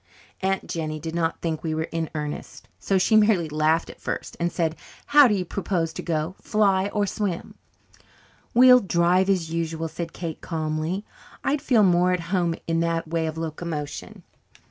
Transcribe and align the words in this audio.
Aunt 0.41 0.67
Jennie 0.67 0.99
did 0.99 1.13
not 1.13 1.41
think 1.41 1.61
we 1.61 1.75
were 1.75 1.83
in 1.91 2.09
earnest, 2.15 2.67
so 2.79 2.97
she 2.97 3.15
merely 3.15 3.47
laughed 3.47 3.87
at 3.87 4.01
first, 4.01 4.35
and 4.39 4.51
said, 4.51 4.75
"How 5.05 5.27
do 5.27 5.35
you 5.35 5.45
propose 5.45 5.93
to 5.93 6.01
go? 6.01 6.33
Fly 6.41 6.87
or 6.87 7.05
swim?" 7.05 7.53
"We'll 8.55 8.79
drive, 8.79 9.29
as 9.29 9.51
usual," 9.53 9.87
said 9.87 10.11
Kate 10.11 10.41
calmly. 10.41 11.05
"I'd 11.43 11.61
feel 11.61 11.83
more 11.83 12.13
at 12.13 12.19
home 12.33 12.55
in 12.65 12.79
that 12.79 13.09
way 13.09 13.27
of 13.27 13.37
locomotion. 13.37 14.23